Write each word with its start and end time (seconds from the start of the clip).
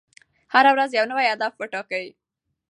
هره 0.53 0.71
ورځ 0.75 0.89
یو 0.93 1.05
نوی 1.11 1.27
هدف 1.33 1.53
وټاکئ. 1.57 2.07